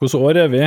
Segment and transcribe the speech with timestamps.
[0.00, 0.58] Hvilket år er vi?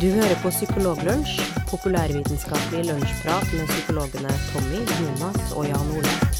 [0.00, 1.40] Du hører på Psykologlunsj,
[1.70, 6.35] populærvitenskapelig lunsjprat med psykologene Tommy, Jonas og Jan Ole.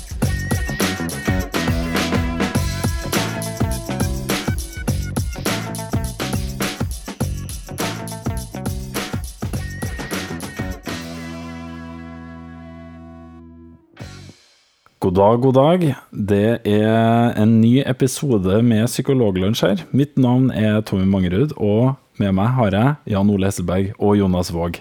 [15.17, 15.85] God dag, god dag.
[16.13, 19.81] Det er en ny episode med Psykologlunsj her.
[19.97, 24.53] Mitt navn er Tommy Mangerud, og med meg har jeg Jan Ole Hesselberg og Jonas
[24.53, 24.77] Våg.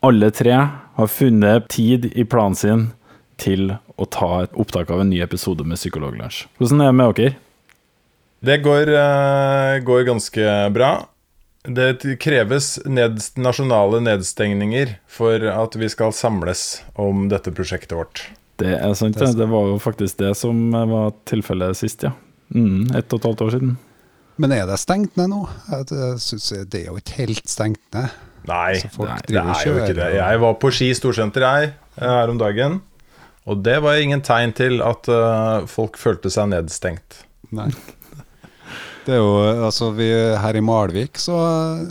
[0.00, 0.56] Alle tre
[0.96, 2.88] har funnet tid i planen sin
[3.36, 6.46] til å ta et opptak av en ny episode med Psykologlunsj.
[6.56, 7.38] Hvordan er det med dere?
[8.40, 10.92] Det går, eh, går ganske bra.
[11.68, 18.30] Det kreves ned, nasjonale nedstengninger for at vi skal samles om dette prosjektet vårt.
[18.62, 19.32] Det er sant, det.
[19.38, 22.12] Det var jo faktisk det som var tilfellet sist, ja.
[22.52, 23.72] Mm, ett og et halvt år siden.
[24.40, 25.42] Men er det stengt ned nå?
[25.70, 28.20] Jeg, jeg synes det er jo ikke helt stengt ned.
[28.48, 30.08] Nei, nei, det er jo ikke det.
[30.16, 32.80] Jeg var på Ski storsenter jeg, her om dagen,
[33.46, 37.22] og det var ingen tegn til at uh, folk følte seg nedstengt.
[37.54, 37.68] Nei.
[39.02, 40.06] Det er jo, altså vi,
[40.38, 41.34] Her i Malvik så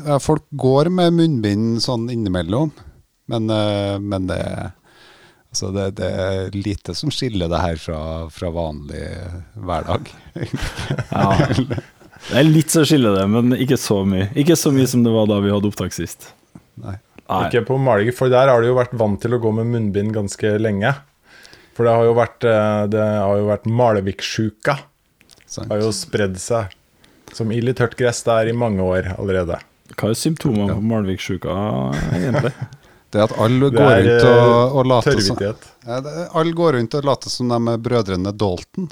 [0.08, 2.72] ja, Folk går med munnbind sånn innimellom,
[3.32, 4.40] men, uh, men det,
[5.52, 8.02] altså det, det er lite som skiller det her fra,
[8.34, 9.06] fra vanlig
[9.56, 10.12] hverdag.
[11.12, 11.36] Ja.
[12.22, 14.28] Det er litt som skiller det, men ikke så mye.
[14.38, 16.28] Ikke så mye som det var da vi hadde opptak sist.
[16.78, 16.94] Nei.
[17.32, 17.46] Nei.
[17.48, 20.14] Ikke på Malvik, for der har du jo vært vant til å gå med munnbind
[20.14, 20.92] ganske lenge.
[21.78, 24.78] For det har jo vært, eh, det har jo vært Malvik-sjuka.
[25.66, 26.76] Har jo spredd seg
[27.36, 29.58] som ild i tørt gress der i mange år allerede.
[29.96, 31.56] Hva er symptomene på Malvik-sjuka,
[32.16, 32.54] egentlig?
[33.12, 35.54] Det at alle går er rundt og, og later som ja,
[36.06, 38.88] det, Alle går rundt og later som de er brødrene Dalton.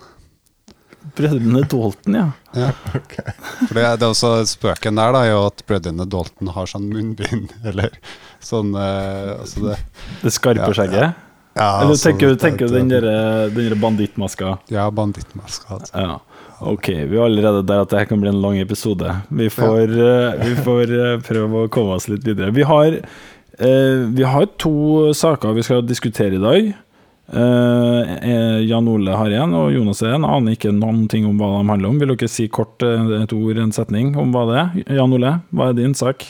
[1.16, 2.26] Brødrene Dalton, ja.
[2.58, 2.72] Ja.
[3.68, 6.90] For det, det er også spøken der, da, er jo at brødrene Dalton har sånn
[6.92, 7.96] munnbind, eller
[8.44, 9.80] sånn eh, altså det,
[10.26, 11.26] Det skarpe Ja, skjegget.
[11.56, 13.08] ja, Eller altså, tenker du tenker den der,
[13.56, 14.58] den bandittmaska?
[14.74, 15.80] Ja, bandittmaska.
[15.80, 15.96] Altså.
[15.96, 16.20] Ja.
[16.60, 19.14] Ok, vi er allerede der at det her kan bli en lang episode.
[19.32, 22.52] Vi får, eh, vi får eh, prøve å komme oss litt videre.
[22.52, 23.20] Vi har, eh,
[23.60, 26.70] vi har to saker vi skal diskutere i dag.
[27.34, 30.26] Eh, eh, Jan Ole har en, og Jonas har en.
[30.26, 32.00] Aner ikke noen ting om hva de handler om.
[32.02, 34.96] Vil dere si kort eh, et ord, en setning, om hva det er?
[34.98, 36.26] Jan Ole, hva er din sak?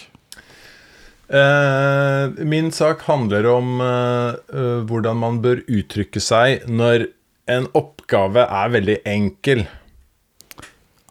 [1.30, 7.08] Eh, min sak handler om eh, eh, hvordan man bør uttrykke seg når
[7.50, 9.64] en oppgave er veldig enkel.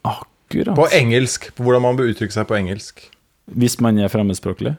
[0.04, 0.74] Akkurat.
[0.76, 1.48] På engelsk.
[1.56, 3.06] På hvordan man bør uttrykke seg på engelsk.
[3.48, 4.76] Hvis man er fremmedspråklig?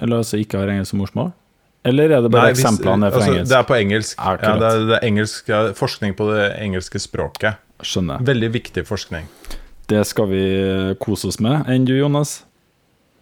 [0.00, 1.32] Eller altså ikke har engelsk som morsmål?
[1.84, 3.50] Eller er det bare Nei, hvis- eksemplene er fra altså, engelsk?
[3.50, 4.18] Det er på engelsk.
[4.18, 7.60] Ja, det, er, det er engelsk forskning på det engelske språket.
[7.80, 8.20] Skjønner.
[8.20, 9.28] Veldig viktig forskning.
[9.88, 10.44] Det skal vi
[11.00, 11.64] kose oss med.
[11.72, 12.42] Enn du, Jonas?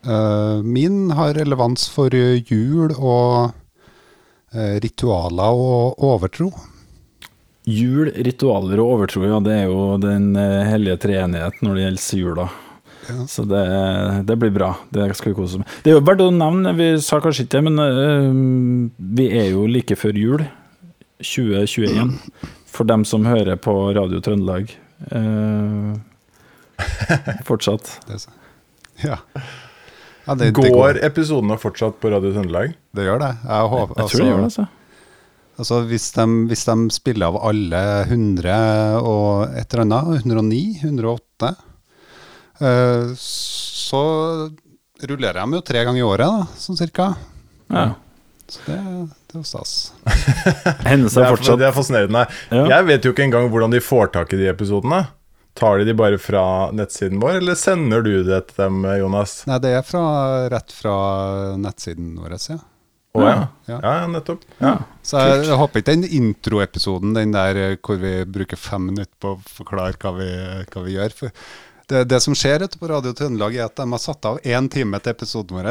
[0.07, 3.55] Uh, min har relevans for eh, jul og
[4.55, 6.53] uh, ritualer og overtro.
[7.69, 12.23] Jul, ritualer og overtro, ja, det er jo den eh, hellige treenighet når det gjelder
[12.23, 12.47] jula.
[13.09, 13.27] Ja.
[13.31, 13.65] Så det,
[14.29, 14.73] det blir bra.
[14.93, 15.71] Det skal vi kose oss med.
[15.85, 19.53] Det er jo verdt å nevne, vi sa kanskje ikke det, men uh, vi er
[19.55, 20.45] jo like før jul.
[21.19, 22.13] 2021.
[22.71, 24.75] For dem som hører på Radio Trøndelag.
[25.11, 25.97] uh,
[27.49, 27.97] fortsatt.
[28.09, 29.17] Det, er ja.
[30.29, 32.75] Ja, det, det, Går går, episodene fortsatt på Radio Trøndelag?
[32.93, 33.31] det gjør det.
[33.49, 34.67] Jeg håper, Jeg tror det gjør det, altså.
[35.59, 38.59] Altså hvis de, hvis de spiller av alle 100
[39.01, 41.65] og et eller annet, 109, 108, eh,
[43.19, 44.03] så
[45.09, 47.13] rullerer de jo tre ganger i året, da, sånn cirka.
[47.71, 47.91] Ja.
[48.49, 48.79] Så det,
[49.29, 49.75] det er jo stas.
[50.89, 51.61] Hender Det seg er, fortsatt.
[51.61, 52.25] det er fascinerende.
[52.51, 52.65] Ja.
[52.79, 55.03] Jeg vet jo ikke engang hvordan de får tak i de episodene.
[55.59, 56.43] Tar de de bare fra
[56.75, 59.41] nettsiden vår, eller sender du det til dem, Jonas?
[59.51, 60.03] Nei, det er fra,
[60.53, 60.93] rett fra
[61.59, 62.59] nettsiden vår, ja.
[63.19, 63.37] Å ja.
[63.67, 63.79] Ja.
[63.83, 64.45] Ja, nettopp.
[64.63, 64.75] Ja.
[65.03, 69.17] Så jeg, jeg håper ikke den introepisoden, den der eh, hvor vi bruker fem minutter
[69.25, 70.29] på å forklare hva vi,
[70.71, 71.17] hva vi gjør.
[71.17, 71.49] For
[71.89, 74.69] det, det som skjer ute på Radio Trøndelag, er at de har satt av én
[74.73, 75.71] time til episoden vår.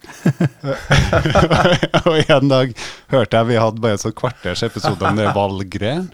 [2.08, 2.70] og en dag
[3.12, 6.08] hørte jeg vi hadde bare sånn kvarters episode om det valggreiene.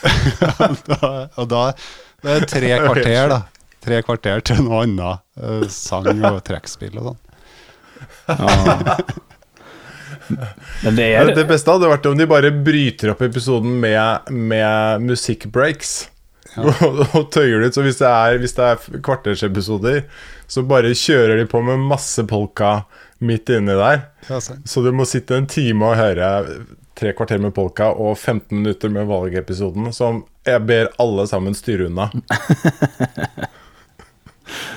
[0.88, 1.64] da, og da
[2.20, 3.40] det er tre kvarter, da.
[3.80, 5.22] Tre kvarter til noe annet.
[5.40, 7.20] eh, sang og trekkspill og sånn.
[8.30, 8.96] Ja.
[10.84, 15.00] Men det er Det beste hadde vært om de bare bryter opp episoden med, med
[15.08, 16.08] musikkbreaks.
[16.58, 17.76] Og, og tøyer det ut.
[17.78, 20.02] Så hvis det er, hvis det er kvartersepisoder,
[20.50, 22.80] så bare kjører de på med masse polka,
[23.22, 24.00] midt inni der.
[24.26, 24.40] Ja.
[24.40, 26.30] Så du må sitte en time og høre
[26.98, 31.86] tre kvarter med polka og 15 minutter med valgepisoden, som jeg ber alle sammen styre
[31.88, 32.10] unna.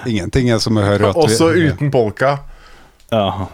[0.06, 2.38] Ingenting er som å høre at Også uten polka.
[3.10, 3.50] Ja,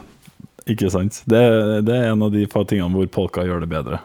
[0.70, 1.22] ikke sant.
[1.30, 1.42] Det,
[1.88, 4.02] det er en av de få tingene hvor polka gjør det bedre.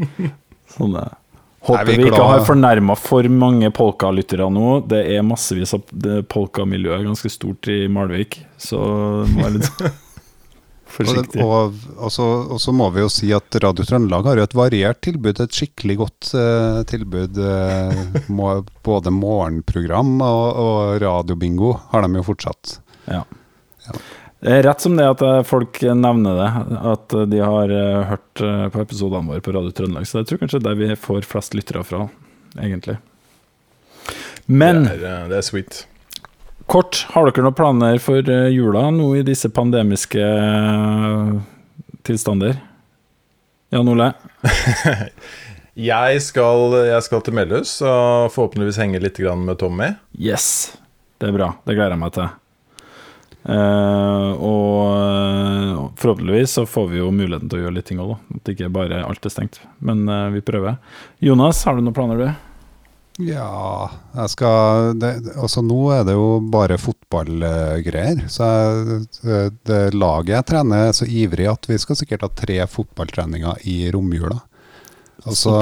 [0.74, 1.18] Sånn er det.
[1.60, 4.78] Håper Er vi vi ikke har fornærma for mange polkalyttere nå.
[4.88, 5.82] Det er massevis av
[6.32, 8.80] polkamiljøet ganske stort i Malvik, så
[9.28, 9.82] må være litt
[10.96, 11.42] forsiktig.
[11.44, 14.56] og, og, så, og så må vi jo si at Radio Trøndelag har jo et
[14.56, 17.42] variert tilbud, et skikkelig godt eh, tilbud.
[17.44, 18.54] eh, må,
[18.88, 22.78] både morgenprogram og, og radiobingo har de jo fortsatt.
[23.10, 23.20] Ja.
[24.40, 26.48] Det er rett som det at eh, folk nevner det,
[26.94, 28.40] at eh, de har eh, hørt
[28.72, 30.06] på episodene våre på Radio Trøndelag.
[30.08, 32.06] Så jeg tror kanskje det er der vi får flest lyttere fra,
[32.56, 32.96] egentlig.
[34.48, 35.82] Men Det er, det er sweet.
[36.72, 40.24] kort, har dere noen planer for jula nå i disse pandemiske
[42.08, 42.56] tilstander?
[43.70, 44.08] Jan Ole?
[45.80, 49.92] Jeg skal, jeg skal til Melhus og forhåpentligvis henge litt med Tommy.
[50.18, 50.74] Yes,
[51.22, 51.52] det er bra.
[51.64, 52.26] Det gleder jeg meg til.
[53.44, 58.14] Eh, og eh, forhåpentligvis så får vi jo muligheten til å gjøre litt ting òg,
[58.14, 58.38] da.
[58.40, 59.60] At ikke bare alt er stengt.
[59.78, 60.78] Men uh, vi prøver.
[61.24, 62.46] Jonas, har du noen planer, du?
[63.20, 68.24] Ja, jeg skal det, Altså nå er det jo bare fotballgreier.
[68.32, 72.32] Så jeg, det, det laget jeg trener er så ivrig at vi skal sikkert ha
[72.32, 74.40] tre fotballtreninger i romjula.
[75.28, 75.56] Og så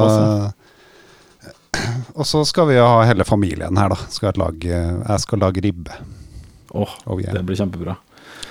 [2.15, 3.99] og så skal vi ha hele familien her, da.
[4.11, 5.99] Skal jeg, lage, jeg skal lage ribbe.
[6.79, 7.35] Åh, Oh, yeah.
[7.35, 7.97] det blir kjempebra.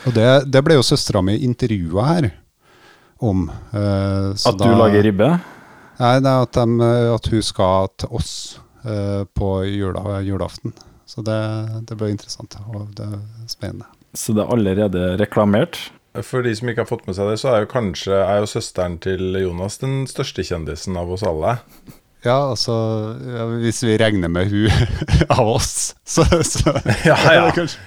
[0.08, 2.30] Og det, det ble jo søstera mi intervjua her
[3.24, 3.48] om.
[3.74, 5.30] Uh, så At du da- lager ribbe?
[5.98, 8.34] Nei, det er at, dem, eh, at hun skal til oss
[8.86, 10.76] uh, på jula, julaften.
[11.10, 11.38] Så det,
[11.90, 13.88] det ble interessant og det er spennende.
[14.14, 15.80] Så det er allerede reklamert?
[16.26, 18.50] For de som ikke har fått med seg det, så er jo kanskje er jo
[18.50, 21.58] søsteren til Jonas den største kjendisen av oss alle.
[22.28, 22.74] Ja, altså
[23.24, 24.68] ja, Hvis vi regner med hun
[25.38, 26.74] av oss, så, så
[27.08, 27.46] Ja, ja.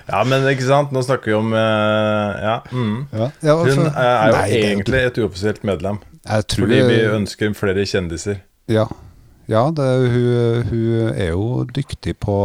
[0.09, 2.57] ja, men ikke sant, nå snakker vi om eh, Ja.
[2.73, 2.97] Mm.
[3.13, 7.85] ja, ja, Hun er er jo Nei, egentlig et uoffisielt medlem, fordi vi ønsker flere
[7.89, 8.43] kjendiser.
[8.71, 8.87] Ja,
[9.51, 12.37] ja det, hun, hun er jo dyktig på,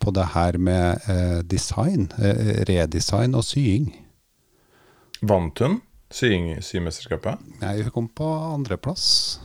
[0.00, 2.10] på det her med eh, design.
[2.18, 3.92] Eh, redesign og sying.
[5.22, 5.80] Vant hun
[6.14, 7.38] sying, symesterskapet?
[7.62, 9.38] Nei, hun kom på andreplass.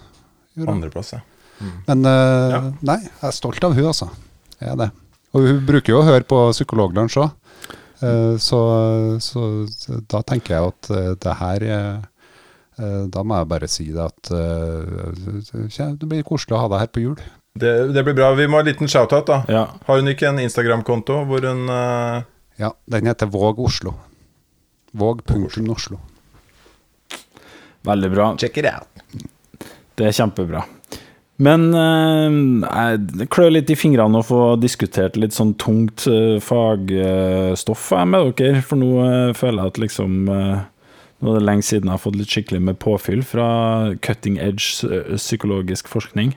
[0.68, 1.22] Andreplass, ja.
[1.88, 2.62] Men uh, Ja.
[2.81, 4.10] nei, jeg er stolt av hun altså.
[4.60, 4.89] Jeg er det.
[5.33, 7.31] Og hun bruker jo å høre på Psykologlunsj òg.
[8.38, 8.57] så,
[9.24, 12.01] så, så da tenker jeg at eh, det her eh,
[12.83, 16.81] eh, Da må jeg bare si det at eh, det blir koselig å ha deg
[16.83, 17.21] her på jul.
[17.56, 18.33] Det, det blir bra.
[18.36, 19.38] Vi må ha en liten shout-out, da.
[19.48, 19.63] Ja.
[19.88, 22.27] Har hun ikke en Instagram-konto hvor hun eh,
[22.60, 23.95] Ja, den heter Våg Oslo.
[24.92, 25.98] Våg.oslo.
[27.88, 28.27] Veldig bra.
[28.38, 28.89] Check it out.
[29.95, 30.62] Det er kjempebra.
[31.42, 37.88] Men eh, jeg- klør litt i fingrene å få diskutert litt sånn tungt eh, fagstoff
[38.06, 40.62] med dere, for nå eh, føler jeg at liksom eh,
[41.24, 44.84] Nå er det lenge siden jeg har fått litt skikkelig med påfyll fra cutting edge
[44.84, 46.34] eh, psykologisk forskning.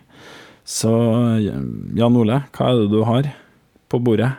[0.62, 0.92] Så
[1.40, 1.48] eh,
[1.98, 3.26] Jan Ole, hva er det du har
[3.90, 4.30] på bordet?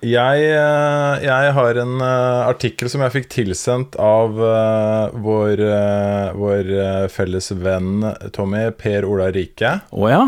[0.00, 6.30] Jeg, eh, jeg har en eh, artikkel som jeg fikk tilsendt av uh, vår, uh,
[6.40, 6.70] vår
[7.12, 9.74] felles venn Tommy, Per Ola Rike.
[9.92, 10.22] Oh, ja?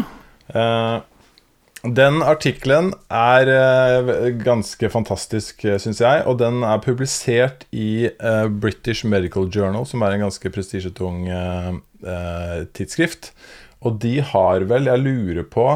[1.83, 3.49] Den artikkelen er
[4.45, 6.21] ganske fantastisk, syns jeg.
[6.29, 8.11] Og den er publisert i
[8.63, 11.25] British Medical Journal, som er en ganske prestisjetung
[12.77, 13.33] tidsskrift.
[13.83, 15.67] Og de har vel, jeg lurer på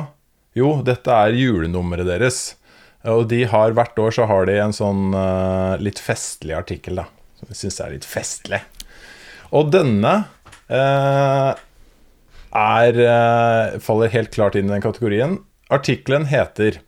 [0.59, 2.45] Jo, dette er julenummeret deres.
[3.05, 7.07] Og de har hvert år så har de en sånn uh, litt festlig artikkel, da.
[7.37, 8.63] Som jeg syns er litt festlig.
[9.55, 10.15] Og denne
[10.73, 11.53] uh,
[12.57, 15.39] er uh, faller helt klart inn i den kategorien.
[15.71, 16.81] Artikkelen heter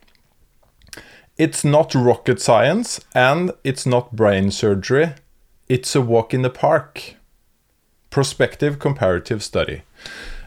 [1.39, 5.11] It's not rocket science and it's not brain surgery.
[5.69, 7.15] It's a walk in the park.
[8.11, 9.83] Prospective comparative study.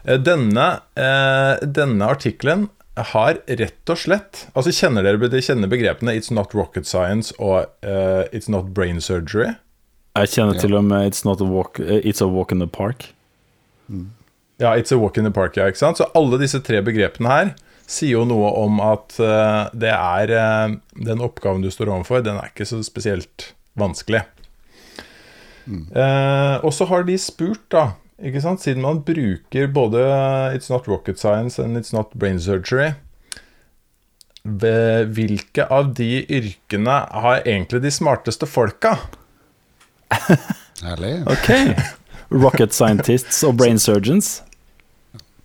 [0.04, 6.12] Eh, Denne, eh, denne artikkelen har rett og slett Altså Kjenner dere de kjenner begrepene
[6.12, 9.56] 'it's not rocket science' og uh, 'it's not brain surgery'?
[10.16, 12.68] Jeg kjenner til og med It's, not a walk, eh, it's a walk in the
[12.68, 13.14] park.
[14.60, 15.96] Ja, It's a walk in the park, ja, ikke sant?
[15.96, 17.54] Så alle disse tre begrepene her
[17.86, 22.36] sier jo noe om at uh, det er uh, Den oppgaven du står overfor, den
[22.36, 24.22] er ikke så spesielt vanskelig.
[25.70, 30.02] Eh, og så har de spurt, da, ikke sant, siden man bruker både
[30.54, 32.92] It's not rocket science and It's not brain surgery
[34.42, 38.96] ved Hvilke av de yrkene har egentlig de smarteste folka?
[40.82, 41.20] Herlig.
[41.30, 41.50] Ok.
[42.32, 44.40] Rocket scientists og brain surgeons.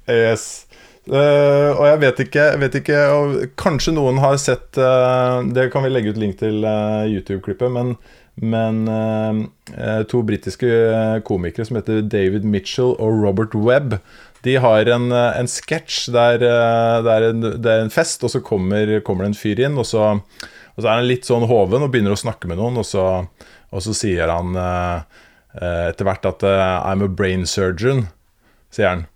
[0.10, 0.65] Yes.
[1.07, 5.86] Uh, og jeg vet ikke, vet ikke og Kanskje noen har sett uh, Det kan
[5.86, 7.93] vi legge ut link til uh, YouTube-klippet, men,
[8.38, 9.39] men eh,
[9.74, 13.98] eh, to britiske eh, komikere som heter David Mitchell og Robert Webb,
[14.46, 18.34] de har en, eh, en sketsj der det, er en, det er en fest, og
[18.34, 21.48] så kommer, kommer det en fyr inn, og så, og så er han litt sånn
[21.50, 23.08] hoven og begynner å snakke med noen, og så,
[23.74, 25.22] og så sier han eh,
[25.58, 28.06] etter hvert at I'm a brain surgeon,
[28.70, 29.08] sier han.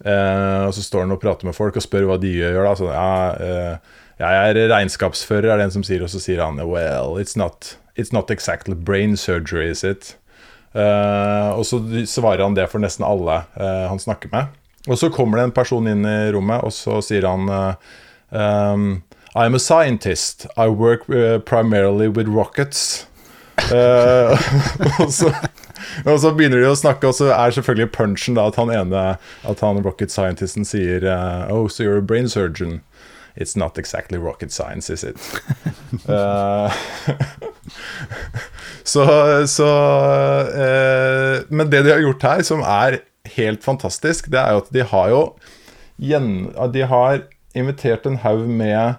[0.00, 2.62] Eh, og så står han og prater med folk og spør hva de gjør.
[2.64, 2.72] Da.
[2.80, 7.20] sånn, ja, jeg er regnskapsfører, er det en som sier, og så sier han Well,
[7.20, 10.16] it's not, it's not exactly brain surgery, is it?
[10.76, 14.52] Uh, og så svarer han det for nesten alle uh, han snakker med.
[14.86, 17.94] Og så kommer det en person inn i rommet, og så sier han eh,
[18.30, 18.84] um,
[19.34, 20.46] I'm a scientist.
[20.56, 21.08] I work
[21.44, 23.06] primarily with rockets.
[25.00, 25.30] Og, så,
[26.04, 29.04] og så begynner de å snakke, og så er selvfølgelig punchen da at han ene
[29.48, 31.02] At han rocket scientisten sier
[31.48, 32.82] Oh, so you're a brain surgeon.
[33.36, 35.16] It's not exactly rocket science, is it?
[36.08, 36.72] Eh,
[38.84, 39.04] så
[39.46, 39.68] så
[40.42, 42.98] eh, Men det de har gjort her, som er
[43.36, 45.20] helt fantastisk, det er jo at de har jo
[45.96, 47.22] gjen, De har
[47.54, 48.98] invitert en haug med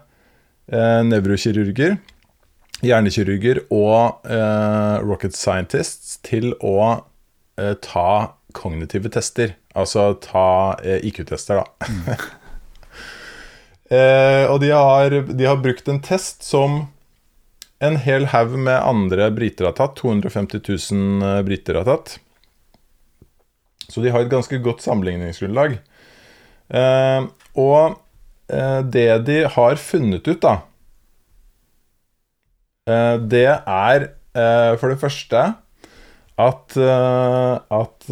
[0.72, 1.98] eh, nevrokirurger
[2.82, 7.04] hjernekirurger og eh, rocket scientists til å
[7.82, 8.10] ta
[8.54, 9.56] kognitive tester.
[9.74, 12.18] Altså ta IQ-tester, da.
[13.90, 16.86] eh, og de har, de har brukt en test som
[17.84, 20.00] en hel haug med andre briter har tatt.
[20.00, 22.18] 250 000 eh, briter har tatt.
[23.88, 25.78] Så de har et ganske godt sammenligningsgrunnlag.
[26.68, 28.00] Eh, og
[28.52, 30.58] eh, det de har funnet ut, da
[32.88, 34.12] Eh, det er
[34.78, 35.40] for det første
[36.38, 38.04] at, at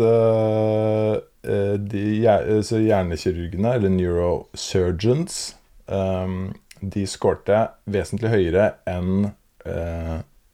[1.86, 5.36] de hjernekirurgene, eller neurosurgeons,
[5.86, 9.28] de skårte vesentlig høyere enn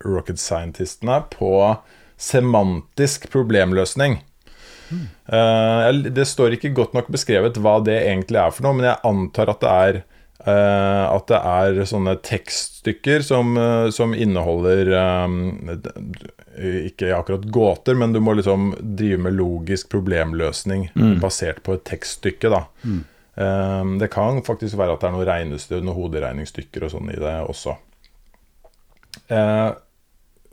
[0.03, 1.53] rocket scientistene på
[2.19, 4.19] semantisk problemløsning.
[4.91, 6.03] Mm.
[6.11, 9.53] det står ikke godt nok beskrevet hva det egentlig er for noe, men jeg antar
[9.53, 10.01] at det er
[10.41, 13.53] Uh, at det er sånne tekststykker som,
[13.93, 15.35] som inneholder um,
[16.57, 21.19] Ikke akkurat gåter, men du må liksom drive med logisk problemløsning mm.
[21.21, 22.49] basert på et tekststykke.
[22.49, 23.03] da mm.
[23.41, 27.19] Um, Det kan faktisk være at det er noen regnestøv, noen hoderegningsstykker og sånn i
[27.19, 27.75] det også.
[29.31, 29.71] Uh,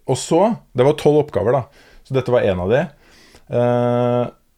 [0.08, 0.42] og så
[0.72, 1.88] Det var tolv oppgaver, da.
[2.08, 2.86] Så dette var én av de.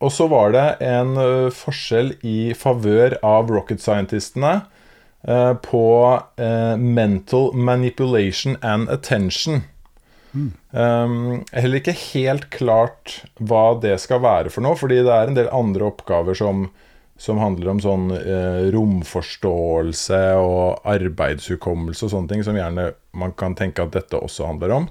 [0.00, 1.16] og så var det en
[1.50, 4.60] forskjell i favør av rocket scientistene
[5.28, 9.62] Eh, på uh, mental manipulation and attention.
[10.32, 10.52] Mm.
[10.70, 15.36] Um, heller ikke helt klart hva det skal være for noe, fordi det er en
[15.36, 16.70] del andre oppgaver som,
[17.20, 23.56] som handler om sånn eh, romforståelse og arbeidshukommelse og sånne ting, som gjerne man kan
[23.58, 24.86] tenke at dette også handler om.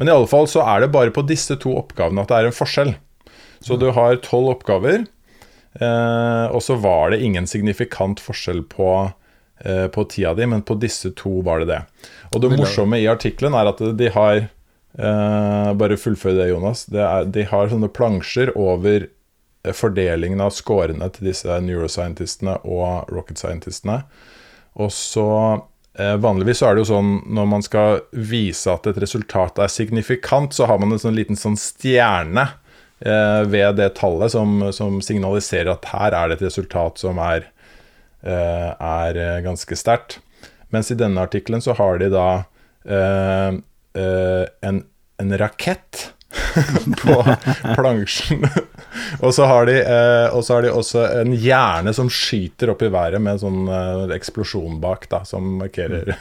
[0.00, 2.48] Men i alle fall så er det bare på disse to oppgavene at det er
[2.48, 2.94] en forskjell.
[3.64, 5.06] Så du har tolv oppgaver,
[5.80, 8.90] og så var det ingen signifikant forskjell på
[9.58, 11.80] Eh, på tida di, men på disse to var det det.
[12.34, 16.84] Og det morsomme i artikkelen er at de har eh, Bare fullfør det, Jonas.
[16.90, 19.13] Det er, de har sånne plansjer over eh,
[19.72, 24.02] fordelingen av scorene til disse neuroscientistene og rocket scientistene.
[24.76, 25.28] Og så
[25.96, 29.72] eh, Vanligvis så er det jo sånn når man skal vise at et resultat er
[29.72, 32.48] signifikant, så har man en sånn liten sånn stjerne
[33.00, 37.48] eh, ved det tallet som, som signaliserer at her er det et resultat som er
[38.24, 40.18] Eh, er eh, ganske sterkt.
[40.72, 42.28] Mens i denne artikkelen så har de da
[42.88, 43.58] eh,
[44.64, 44.78] en,
[45.20, 46.13] en rakett
[47.02, 47.16] på
[47.74, 48.44] plansjen.
[49.20, 52.84] og, så har de, eh, og så har de også en hjerne som skyter opp
[52.84, 56.14] i været med en sånn eh, eksplosjon bak, da, som markerer,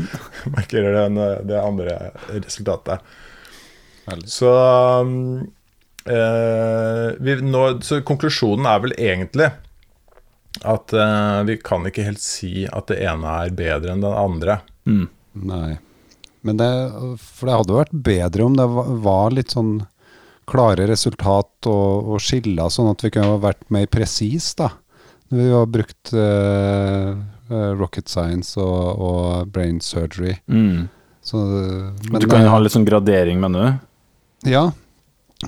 [0.56, 1.98] markerer den, det andre
[2.32, 3.02] resultatet.
[4.26, 4.52] Så,
[6.10, 9.50] eh, vi, nå, så konklusjonen er vel egentlig
[10.66, 14.60] at uh, vi kan ikke helt si at det ene er bedre enn den andre.
[14.88, 15.06] Mm.
[15.46, 15.78] Nei.
[16.46, 16.70] Men det,
[17.20, 18.66] for det hadde vært bedre om det
[19.04, 19.80] var litt sånn
[20.50, 24.72] klare resultat og, og skiller, sånn at vi kunne vært mer presis da.
[25.30, 27.12] Når vi har brukt uh,
[27.78, 30.34] rocket science og, og brain surgery.
[30.50, 30.88] Mm.
[31.22, 34.50] Så, men, du kan jo ha litt sånn gradering, mener du?
[34.50, 34.70] Ja,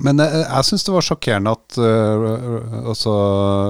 [0.01, 3.11] men jeg, jeg syns det var sjokkerende at uh, også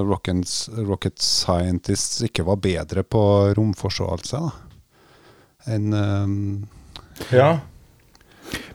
[0.08, 3.24] Rockets, Rocket Scientists ikke var bedre på
[3.58, 4.44] romforståelse
[5.74, 6.38] enn um,
[7.32, 7.60] Ja.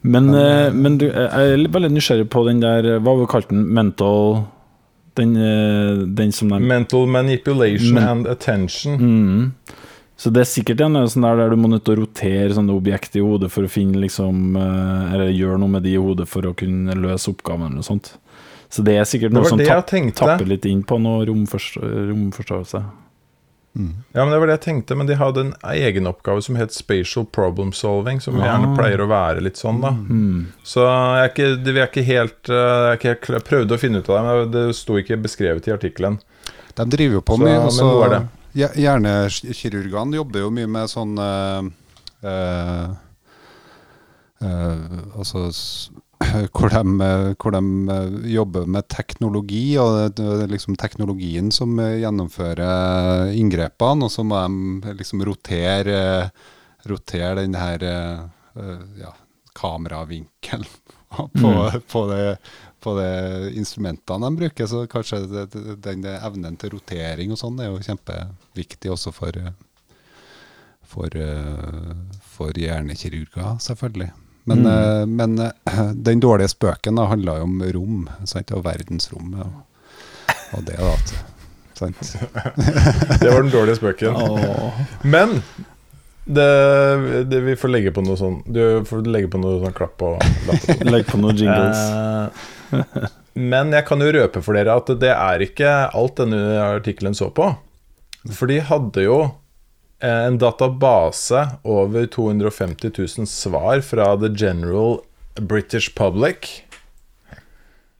[0.02, 3.66] Men, eh, men du, jeg er veldig nysgjerrig på den der Hva var kalt den?
[3.74, 4.44] Mental
[5.18, 8.98] Den, eh, den som de Mental manipulation Men- and attention.
[8.98, 9.52] Mm.
[10.16, 12.74] Så det er sikkert en sånn der, der du må nødt til å rotere sånne
[12.74, 16.26] objekt i hodet for å finne liksom eh, Eller gjøre noe med de i hodet
[16.28, 18.14] for å kunne løse oppgaven eller noe sånt.
[18.70, 22.82] Så det er sikkert noe som tapp, tapper litt inn på noe romforstå
[23.78, 24.04] romforståelse.
[24.14, 26.72] Ja, men Det var det jeg tenkte, men de hadde en egen oppgave som het
[26.72, 28.44] Spatial Problem Solving, som Ah.
[28.46, 29.90] gjerne pleier å være litt sånn, da.
[29.90, 30.46] Mm.
[30.64, 33.78] Så jeg er ikke, er ikke helt, eh, jeg, er ikke helt jeg prøvde å
[33.78, 36.18] finne ut av det, men det sto ikke beskrevet i artikkelen.
[36.74, 37.58] De driver jo på Så, mye.
[37.58, 38.28] men Altså, er.
[38.58, 41.62] Hjernekirurgene jobber jo mye med sånn eh,
[42.28, 42.88] eh,
[44.42, 45.48] eh, Altså
[46.56, 47.62] hvor de, eh, hvor de
[47.94, 54.24] eh, jobber med teknologi, og det er liksom teknologien som eh, gjennomfører inngrepene, og så
[54.26, 56.30] må de liksom rotere,
[56.88, 57.84] rotere den her
[58.98, 59.12] ja,
[59.54, 60.66] kameravinkelen
[61.40, 61.52] på,
[61.92, 62.36] på, det,
[62.82, 63.12] på det
[63.60, 64.70] instrumentene de bruker.
[64.70, 65.22] Så kanskje
[65.84, 69.38] den evnen til rotering og sånn er jo kjempeviktig også for,
[70.82, 71.20] for,
[72.34, 74.10] for hjernekirurger, selvfølgelig.
[74.48, 75.16] Men, mm.
[75.20, 78.52] men eh, den dårlige spøken da handla jo om rom, sant?
[78.56, 79.44] og verdensrommet.
[79.44, 80.92] Og, og det, da.
[80.94, 81.18] at-
[81.78, 81.94] Sant?
[83.22, 84.16] Det var den dårlige spøken.
[85.06, 85.36] Men
[86.28, 86.46] det,
[87.30, 90.18] det, vi får legge på noe sånn Du får legge på noe sånn klapp og
[90.48, 90.66] lapp.
[90.92, 91.78] Legg på noen jingles.
[92.74, 93.06] Eh,
[93.38, 97.30] Men jeg kan jo røpe for dere at det er ikke alt denne artikkelen så
[97.30, 97.46] på.
[98.34, 99.30] For de hadde jo eh,
[100.00, 105.00] en database over 250 000 svar fra the general
[105.40, 106.62] British public.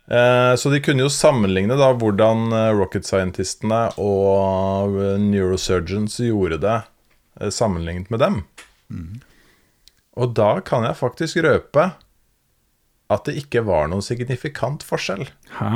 [0.07, 6.61] Eh, Så de kunne jo sammenligne da hvordan eh, rocket scientistene og eh, neurosurgeons gjorde
[6.63, 6.77] det,
[7.41, 8.39] eh, sammenlignet med dem.
[10.17, 11.91] Og da kan jeg faktisk røpe
[13.09, 15.29] at det ikke var noen signifikant forskjell.
[15.59, 15.71] Hæ?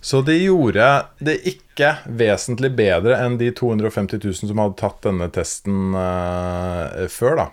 [0.00, 0.88] Så de gjorde
[1.24, 7.42] det ikke vesentlig bedre enn de 250 000 som hadde tatt denne testen uh, før,
[7.42, 7.48] da.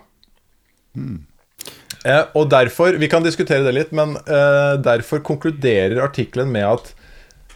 [2.06, 6.92] Eh, og derfor Vi kan diskutere det litt, men eh, derfor konkluderer artikkelen med at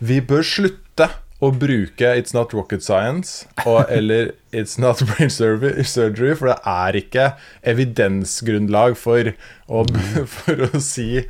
[0.01, 1.11] vi bør slutte
[1.41, 6.59] å bruke 'It's not rocket science' og, eller 'It's not brain surgery', surgery, for det
[6.67, 7.31] er ikke
[7.63, 9.33] evidensgrunnlag for
[9.69, 9.85] å,
[10.37, 11.25] for å si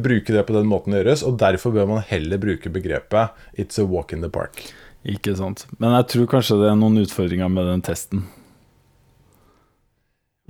[0.00, 3.80] bruke det på den måten det gjøres, og derfor bør man heller bruke begrepet 'It's
[3.80, 4.72] a walk in the park'.
[5.04, 5.66] Ikke sant.
[5.78, 8.24] Men jeg tror kanskje det er noen utfordringer med den testen.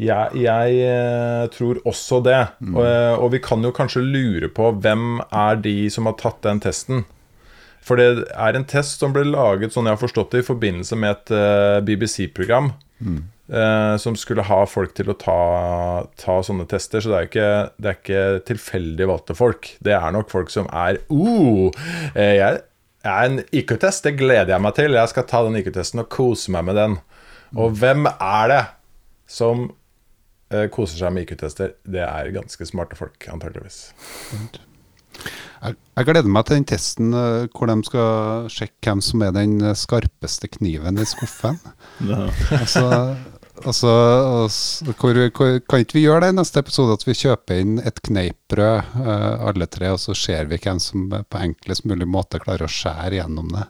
[0.01, 2.41] Jeg, jeg eh, tror også det.
[2.75, 6.43] Og, eh, og vi kan jo kanskje lure på hvem er de som har tatt
[6.43, 7.05] den testen.
[7.83, 10.99] For det er en test som ble laget, sånn jeg har forstått det, i forbindelse
[10.99, 12.73] med et eh, BBC-program.
[13.51, 15.39] Eh, som skulle ha folk til å ta,
[16.21, 17.03] ta sånne tester.
[17.03, 19.75] Så det er, ikke, det er ikke tilfeldig valgte folk.
[19.85, 21.69] Det er nok folk som er uh,
[22.15, 22.63] eh, jeg,
[23.03, 24.99] er en IQ-test, det gleder jeg meg til.
[24.99, 26.99] Jeg skal ta den IQ-testen og kose meg med den.
[27.59, 28.63] Og hvem er det
[29.29, 29.67] som
[30.53, 31.75] eh, koser seg med IQ-tester?
[31.83, 33.89] Det er ganske smarte folk, antakeligvis.
[35.63, 39.37] Jeg, jeg gleder meg til den testen eh, hvor de skal sjekke hvem som er
[39.37, 41.61] den skarpeste kniven i skuffen.
[42.03, 42.83] Altså,
[43.63, 43.91] altså
[44.43, 47.77] altså, hvor, hvor, Kan ikke vi gjøre det i neste episode, at vi kjøper inn
[47.79, 52.43] et kneippbrød eh, alle tre, og så ser vi hvem som på enklest mulig måte
[52.43, 53.67] klarer å skjære gjennom det.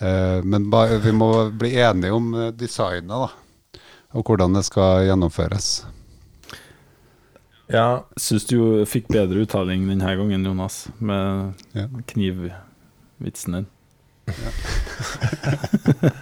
[0.00, 3.82] Eh, men ba, vi må bli enige om designet, da.
[4.16, 5.70] Og hvordan det skal gjennomføres.
[7.72, 11.88] Ja, Syns du fikk bedre uttaling denne gangen, Jonas, med Ja.
[12.06, 13.66] knivvitsen din.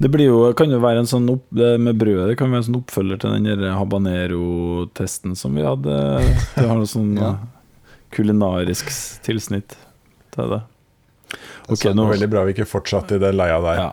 [0.00, 2.62] Det blir jo, kan jo være en sånn opp, det med brødet Det kan være
[2.62, 5.96] en sånn oppfølger til den habanero-testen som vi hadde.
[6.56, 7.34] Du har noe sånn Ja.
[8.10, 8.88] kulinarisk
[9.22, 9.76] tilsnitt
[10.32, 10.62] til det.
[11.68, 13.76] Okay, det nå veldig bra vi ikke fortsatte i det leia der.
[13.76, 13.92] Ja,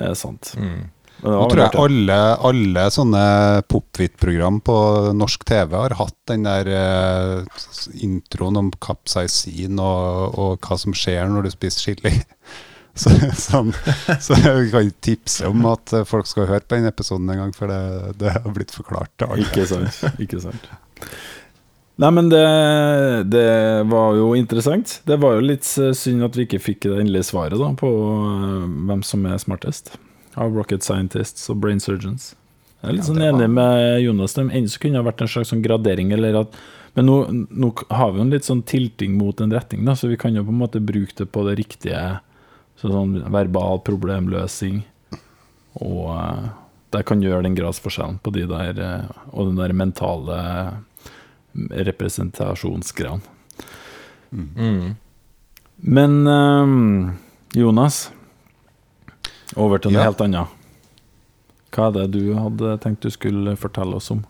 [0.00, 0.54] det er sant.
[0.56, 0.88] Mm.
[1.24, 3.22] Nå tror jeg alle, alle sånne
[3.70, 4.76] pop-hit-program på
[5.18, 7.64] norsk TV har hatt den der uh,
[8.04, 12.14] introen om kapsaisin og, og hva som skjer når du spiser chili.
[12.98, 13.68] Så, sånn,
[14.18, 17.70] så jeg kan tipse om at folk skal høre på den episoden en gang, for
[17.70, 19.44] det, det har blitt forklart til alle.
[19.46, 20.00] Ikke sant.
[20.24, 20.66] Ikke sant.
[22.02, 22.42] Nei, men det,
[23.30, 23.46] det
[23.92, 24.96] var jo interessant.
[25.06, 27.86] Det var jo litt eh, synd at vi ikke fikk det endelige svaret da, på
[27.86, 29.94] eh, hvem som er smartest
[30.38, 32.34] av rocket scientists og brain surgeons.
[32.82, 34.34] Jeg er litt Ja, sånn enig var- med Jonas.
[34.34, 36.54] De ene så kunne det ha vært en slags sånn gradering, eller at
[36.94, 40.08] men nå, nå har vi jo en litt sånn tilting mot en retning, da, så
[40.08, 42.20] vi kan jo på en måte bruke det på det riktige
[42.80, 44.82] så sånn verbal problemløsing
[45.80, 46.48] og, eh,
[46.94, 50.78] jeg kan gjøre den gradsforskjellen på de der eh, og den der mentale
[51.54, 53.20] representasjonsgreiene.
[54.32, 54.96] Mm.
[55.76, 57.14] Men eh,
[57.60, 58.10] Jonas,
[59.56, 60.10] over til noe Ja.
[60.10, 60.48] helt annet.
[61.72, 64.24] Hva er det du hadde tenkt du skulle fortelle oss om?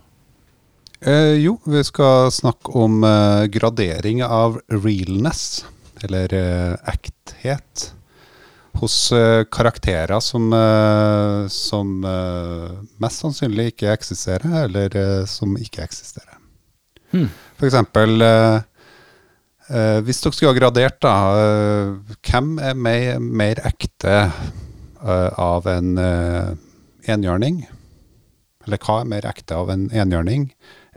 [1.00, 5.64] Eh, jo, vi skal snakke om eh, gradering av realness,
[6.02, 7.92] eller eh, ekthet,
[8.78, 16.34] hos eh, karakterer som, eh, som eh, mest sannsynlig ikke eksisterer, eller som ikke eksisterer.
[17.12, 17.30] Hmm.
[17.56, 18.18] For eksempel,
[20.04, 24.30] hvis dere skulle ha gradert, da, eh, hvem er mer, mer ekte
[25.00, 26.54] av en eh,
[27.08, 27.62] enhjørning?
[28.66, 30.50] Eller hva er mer ekte av en enhjørning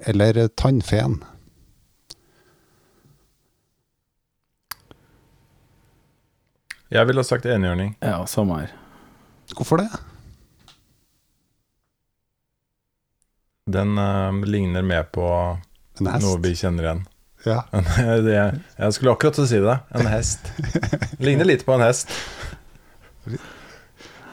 [0.10, 1.22] eller tannfen?
[6.92, 7.94] Jeg ville ha sagt enhjørning.
[8.04, 8.74] Ja, samme her.
[9.56, 9.88] Hvorfor det?
[13.72, 15.24] Den uh, ligner mer på
[16.00, 16.26] En hest?
[16.26, 17.06] noe vi kjenner igjen.
[17.46, 17.62] Ja.
[18.28, 19.78] Det, jeg skulle akkurat til å si det.
[19.96, 20.52] En hest.
[21.26, 22.12] Ligner litt på en hest.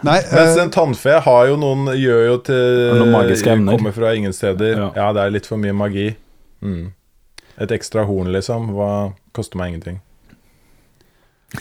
[0.06, 3.78] Nei, Mens eh, en tannfe har jo noen Gjør jo til noen magiske evner.
[3.78, 4.76] Kommer fra ingen steder.
[4.76, 4.90] Ja.
[4.96, 5.08] Ja.
[5.16, 6.12] det er litt for mye magi.
[6.62, 6.92] Mm.
[7.58, 8.70] Et ekstra horn, liksom.
[8.76, 8.90] Hva
[9.34, 10.02] koster meg ingenting.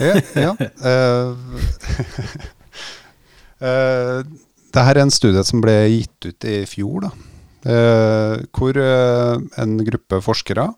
[0.03, 0.51] ja, ja.
[0.83, 1.31] uh,
[3.63, 4.19] eh,
[4.75, 7.13] det her er en studie som ble gitt ut i fjor, da.
[7.67, 10.69] Uh, hvor en gruppe forskere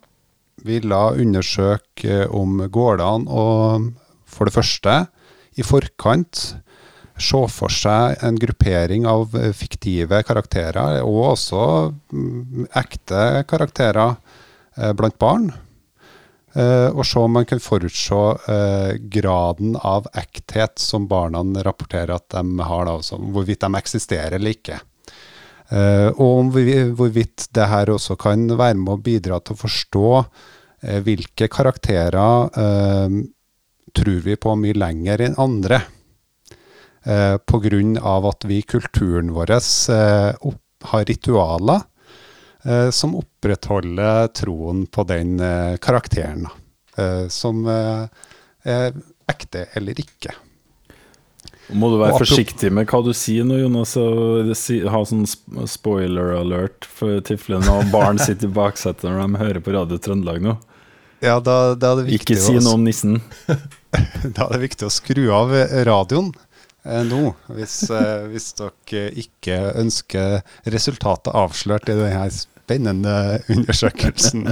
[0.66, 3.44] ville undersøke om går det an å
[4.30, 4.96] for det første
[5.60, 6.42] i forkant
[7.22, 11.64] se for seg en gruppering av eh, fiktive karakterer, og også
[12.12, 14.16] mm, ekte karakterer
[14.78, 15.50] eh, blant barn.
[16.58, 18.22] Eh, og se om man kan forutse
[19.14, 24.80] graden av ekthet som barna rapporterer at de har, altså hvorvidt de eksisterer eller ikke.
[25.70, 30.08] Og om hvorvidt det her også kan være med å bidra til å forstå
[31.06, 32.56] hvilke karakterer
[33.94, 35.84] tror vi på mye lenger enn andre.
[37.10, 40.52] Eh, av at vi i kulturen vår eh,
[40.84, 41.82] har ritualer
[42.64, 46.46] eh, som opprettholder troen på den eh, karakteren.
[46.98, 48.06] Eh, som eh,
[48.64, 48.94] er
[49.30, 50.36] ekte eller ikke.
[51.70, 54.50] Må du være forsiktig med hva du sier nå, Jonas, og
[54.90, 55.26] ha sånn
[55.70, 60.42] spoiler alert for Tiflene og barn sitter i baksetet når de hører på Radio Trøndelag
[60.46, 60.56] nå.
[61.22, 63.20] Ja, da, da er det viktig Ikke si noe om nissen.
[63.90, 65.50] Da er det viktig å skru av
[65.88, 66.28] radioen
[66.84, 70.40] nå, hvis, eh, hvis dere ikke ønsker
[70.72, 73.16] resultatet avslørt i denne spennende
[73.50, 74.52] undersøkelsen.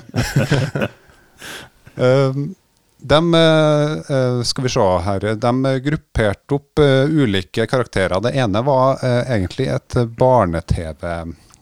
[1.95, 2.55] um,
[2.97, 8.19] de, eh, skal vi se her, de grupperte opp eh, ulike karakterer.
[8.21, 11.05] Det ene var eh, egentlig et barne-TV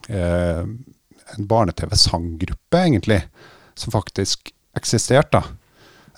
[0.08, 0.64] eh,
[1.36, 3.20] En barne-TV-sanggruppe, egentlig,
[3.74, 5.42] som faktisk eksisterte, da,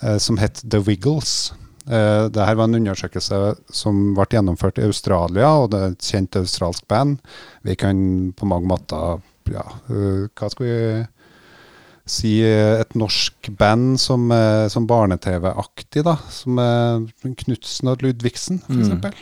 [0.01, 1.51] eh, som het The Wiggles.
[1.89, 3.37] Uh, Dette var en undersøkelse
[3.73, 7.17] som ble gjennomført i Australia, og det er et kjent australsk band.
[7.65, 8.01] Vi kan
[8.37, 11.05] på mange måter ja, eh, Hva skal vi
[12.09, 16.15] si eh, Et norsk band som, eh, som barne-TV-aktig, da.
[16.29, 16.61] Som
[17.23, 18.77] Knutsen og Ludvigsen, for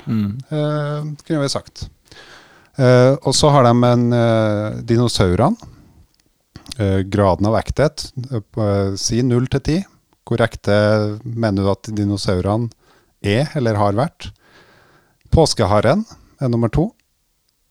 [0.06, 0.34] Mm, mm.
[0.52, 1.88] Eh, kunne vi sagt.
[2.78, 5.56] Eh, og så har de en dinosaurene.
[6.78, 8.12] Eh, graden av ekthet.
[8.32, 9.86] eh, eh, si 0 til 10.
[10.28, 10.76] Hvor ekte
[11.24, 12.68] mener du at dinosaurene
[13.24, 14.30] er eller har vært?
[15.32, 16.04] Påskeharen
[16.42, 16.90] er nummer to.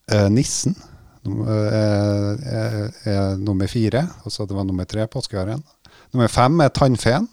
[0.08, 0.76] Eh, nissen
[1.26, 4.06] eh, er, er nummer fire.
[4.24, 5.60] Og så det var nummer tre, påskeharen.
[6.14, 7.28] Nummer fem er tannfeen.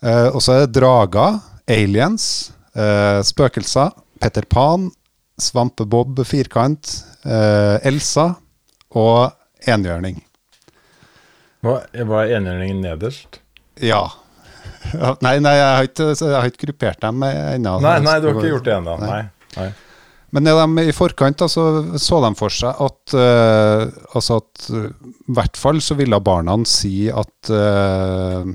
[0.00, 3.90] Eh, og så er det drager, aliens, eh, spøkelser,
[4.22, 4.90] Peter Pan,
[5.40, 8.26] Svampebob firkant, Elsa
[8.96, 9.32] og
[9.68, 10.18] enhjørning.
[11.64, 13.40] Hva er enhjørningen nederst?
[13.80, 14.02] Ja.
[15.24, 17.76] Nei, nei jeg, har ikke, jeg har ikke gruppert dem ennå.
[17.84, 18.96] Nei, nei, du har ikke gjort det ennå.
[19.02, 19.22] Nei.
[19.58, 19.70] Nei.
[20.30, 20.54] Men de,
[20.86, 21.64] i forkant da, så,
[21.98, 23.82] så de for seg at uh,
[24.14, 28.46] altså at i hvert fall så ville barna si at uh,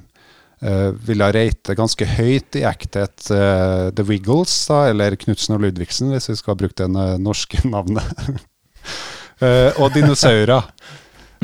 [1.06, 6.32] ville reite ganske høyt i ekthet uh, The Wiggles, da, eller Knutsen og Ludvigsen, hvis
[6.32, 8.08] vi skal bruke det norske navnet.
[9.82, 10.70] Og dinosaurer.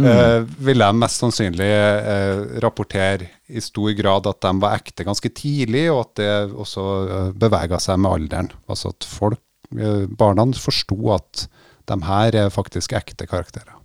[0.08, 5.32] Eh, ville de mest sannsynlig eh, rapportere i stor grad at de var ekte ganske
[5.36, 8.52] tidlig, og at det også uh, bevega seg med alderen.
[8.72, 9.42] Altså at folk,
[9.76, 11.46] eh, barna forsto at
[11.92, 13.76] de her er faktisk ekte karakterer.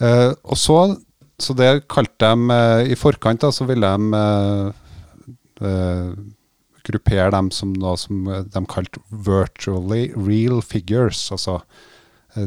[0.00, 0.78] Eh, og så,
[1.42, 4.68] så det kalte de eh, I forkant da, så ville de eh,
[5.66, 6.10] eh,
[6.88, 11.26] gruppere dem som noe som de kalte virtually real figures.
[11.34, 11.88] Altså eh,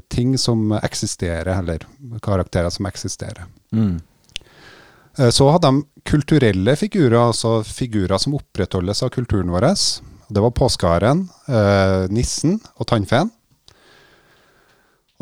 [0.09, 1.85] ting som eksisterer, eller
[2.21, 3.45] karakterer som eksisterer.
[3.73, 3.99] Mm.
[5.17, 9.67] Eh, Så hadde de kulturelle figurer, altså figurer som opprettholdes av kulturen vår.
[10.31, 13.29] Det var påskeharen, eh, nissen og tannfeen.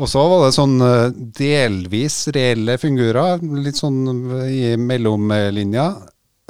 [0.00, 3.98] Og så var det sånn eh, delvis reelle figurer, litt sånn
[4.48, 5.88] i mellomlinja,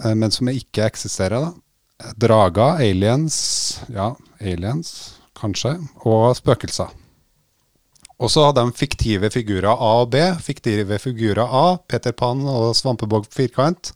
[0.04, 1.48] eh, men som ikke eksisterer.
[1.48, 2.12] da.
[2.16, 6.88] Drager, aliens, ja, aliens, kanskje, og spøkelser.
[8.20, 10.20] Og så hadde de fiktive figurer A og B.
[10.44, 13.94] Fiktive figurer A, Peter Pan og Svampebog firkant.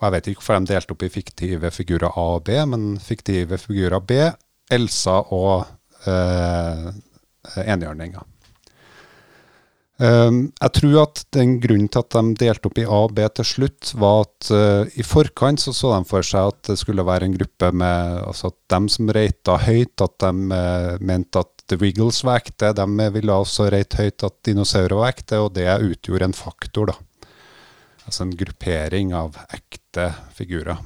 [0.00, 2.90] Og jeg vet ikke hvorfor de delte opp i fiktive figurer A og B, men
[3.04, 4.18] fiktive figurer B,
[4.72, 5.68] Elsa og
[6.08, 6.90] eh,
[7.66, 8.24] enhjørninga.
[10.00, 13.26] Um, jeg tror at den grunnen til at de delte opp i A og B
[13.36, 17.04] til slutt, var at uh, i forkant så, så de for seg at det skulle
[17.04, 21.59] være en gruppe med altså at dem som reita høyt, at de uh, mente at
[21.78, 22.72] Wiggles var ekte.
[22.74, 27.26] De ville også reite høyt at dinosaurer var ekte, og det utgjorde en faktor, da.
[28.06, 30.80] Altså en gruppering av ekte figurer.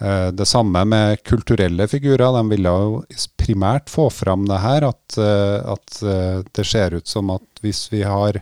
[0.00, 2.32] Eh, Det samme med kulturelle figurer.
[2.34, 3.04] De ville jo
[3.38, 7.86] primært få fram det her, at, eh, at eh, det ser ut som at hvis
[7.92, 8.40] vi har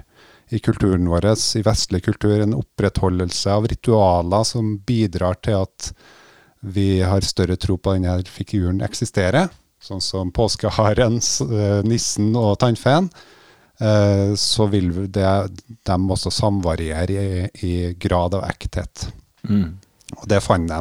[0.53, 5.93] i kulturen vår, i vestlig kultur, en opprettholdelse av ritualer som bidrar til at
[6.61, 9.49] vi har større tro på at denne figuren eksisterer,
[9.83, 13.11] sånn som påskeharen, eh, nissen og tannfeen,
[13.81, 15.29] eh, så vil det,
[15.87, 19.09] de også samvariere i, i grad av ekthet.
[19.49, 19.79] Mm.
[20.21, 20.81] Og det fant de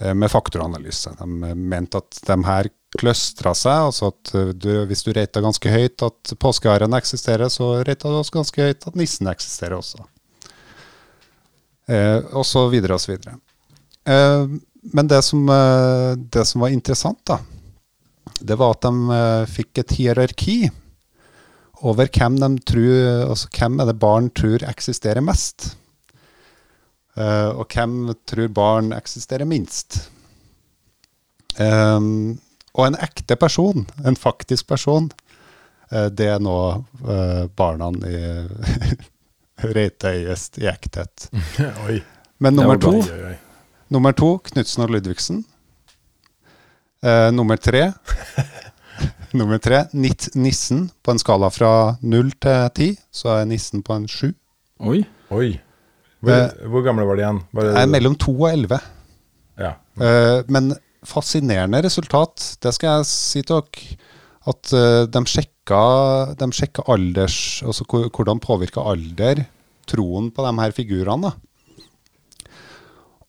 [0.00, 1.12] eh, med faktoranalyse.
[1.20, 6.04] De mente at de her kløstra seg, altså at du, hvis du reita ganske høyt
[6.06, 10.06] at påskeharen eksisterer, så reita du også ganske høyt at nissen eksisterer også.
[11.86, 13.36] Eh, og så videre og så videre.
[14.06, 14.46] Eh,
[14.94, 17.38] men det som, eh, det som var interessant, da,
[18.40, 20.58] det var at de eh, fikk et hierarki
[21.86, 22.94] over hvem de tror,
[23.30, 25.74] altså hvem er det barn tror eksisterer mest.
[27.16, 30.06] Eh, og hvem tror barn eksisterer minst?
[31.60, 32.38] Ehm,
[32.76, 35.10] og en ekte person, en faktisk person,
[35.90, 36.56] eh, det er nå
[37.56, 38.20] barna i
[39.76, 41.28] reiteiest i ekthet.
[42.44, 42.92] Men nummer to,
[43.88, 45.44] nummer to Knutsen og Ludvigsen.
[47.04, 47.90] Eh, nummer tre
[49.36, 50.86] Nummer tre, Nitt Nissen.
[51.04, 54.30] På en skala fra null til ti, så er nissen på en sju.
[54.80, 55.02] Oi.
[55.34, 55.50] Oi.
[56.24, 57.40] Hvor, hvor gamle var de igjen?
[57.52, 58.78] Var det- er mellom to og elleve.
[59.60, 59.74] Ja.
[60.00, 60.72] Eh, men
[61.06, 63.98] fascinerende resultat, det skal jeg si til dere.
[64.46, 64.70] At
[65.10, 65.82] de sjekka,
[66.38, 69.40] de sjekka alders Altså hvordan påvirka alder
[69.90, 71.32] troen på de her figurene.
[71.32, 72.50] Da.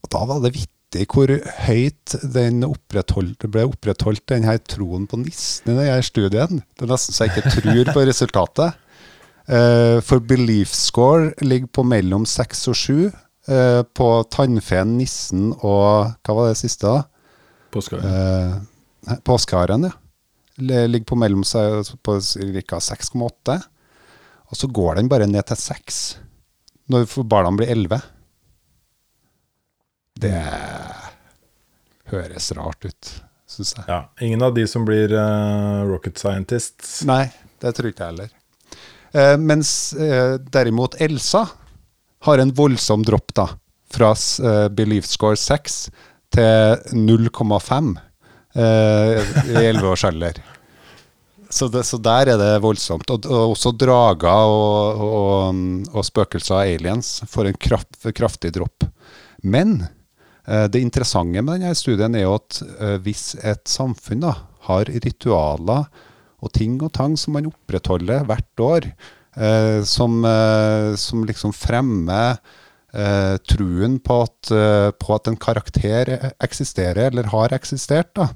[0.04, 0.54] Og da var det
[0.88, 1.32] vittig hvor
[1.68, 6.62] høyt den opprettholdt, ble opprettholdt, den her troen på nissen i denne studien.
[6.78, 8.74] Det er nesten så jeg ikke tror på resultatet.
[9.48, 13.12] Uh, for belief score ligger på mellom seks og sju.
[13.48, 17.06] uh, på tannfeen, nissen og Hva var det siste, da?
[17.72, 18.68] Påskeharen.
[19.08, 19.94] Uh, Påskeharen, ja.
[20.58, 22.80] Ligger på mellom på ca.
[22.82, 23.60] 6,8.
[24.50, 26.18] Og så går den bare ned til 6
[26.88, 28.00] når barna blir 11.
[30.22, 30.42] Det
[32.12, 33.14] høres rart ut,
[33.50, 33.86] syns jeg.
[33.90, 34.02] ja.
[34.24, 37.02] Ingen av de som blir uh, rocket scientists.
[37.08, 37.28] Nei,
[37.62, 38.34] det tror ikke jeg heller.
[39.14, 41.46] Uh, mens uh, derimot Elsa
[42.28, 43.50] har en voldsom dropp, da.
[43.94, 44.12] Fra
[44.76, 45.76] belief score 6
[46.34, 47.94] til 0,5
[48.58, 50.42] eh, i 11 års alder.
[51.50, 53.10] Så, det, så der er det voldsomt.
[53.14, 55.62] Og, og også drager og, og,
[55.94, 58.90] og spøkelser og aliens får en kraft, kraftig dropp.
[59.44, 59.86] Men
[60.48, 64.34] det interessante med denne studien er jo at eh, hvis et samfunn da,
[64.68, 65.88] har ritualer
[66.44, 68.88] og ting og tang som man opprettholder hvert år,
[69.38, 72.38] eh, som, eh, som liksom fremmer
[72.94, 78.30] eh, truen på at, eh, på at en karakter eksisterer, eller har eksistert, da.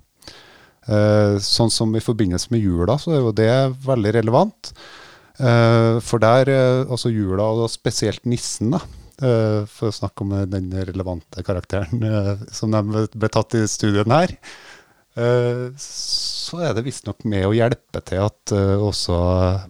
[0.90, 3.54] Eh, sånn som i forbindelse med jula, så er jo det
[3.86, 4.74] veldig relevant.
[5.38, 10.36] Eh, for der, eh, altså jula, og spesielt nissen, da, eh, for å snakke om
[10.50, 14.34] den relevante karakteren eh, som de ble tatt i studien her,
[15.16, 19.18] eh, så er det visstnok med å hjelpe til at eh, også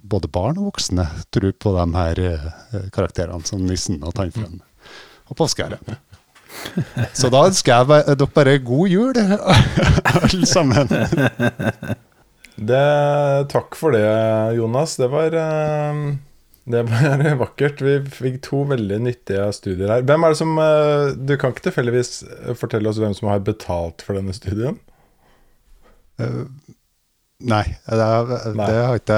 [0.01, 2.47] både barn og voksne tror på de her eh,
[2.95, 4.61] karakterene som nissen og tannfeen
[5.31, 5.99] og påskeharen.
[7.15, 9.19] Så da ønsker jeg dere bare god jul,
[10.21, 10.89] alle sammen.
[12.61, 12.81] Det,
[13.49, 14.03] takk for det,
[14.57, 14.97] Jonas.
[14.99, 16.01] Det var, eh,
[16.69, 17.81] Det var vakkert.
[17.81, 20.03] Vi fikk to veldig nyttige studier her.
[20.05, 22.11] Hvem er det som eh, Du kan ikke tilfeldigvis
[22.59, 24.77] fortelle oss hvem som har betalt for denne studien?
[26.21, 26.45] Uh,
[27.41, 28.07] nei, det,
[28.53, 28.67] Nei.
[28.69, 29.17] det har ikke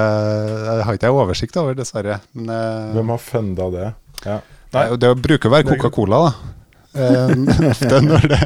[0.86, 2.20] har ikke jeg oversikt over, dessverre.
[2.32, 3.90] Men uh, Hvem har funda det?
[4.24, 4.38] Ja.
[4.72, 6.50] nei, det bruker å være er- Coca-Cola, da.
[6.94, 7.34] Eh,
[7.72, 8.40] ofte når det